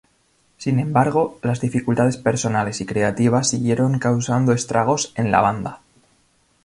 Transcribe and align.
Sin 0.57 0.79
embargo, 0.79 1.37
las 1.43 1.61
dificultades 1.61 2.17
personales 2.17 2.81
y 2.81 2.87
creativas 2.87 3.49
siguieron 3.49 3.99
causando 3.99 4.51
estragos 4.51 5.13
en 5.15 5.29
la 5.31 5.41
banda. 5.41 5.81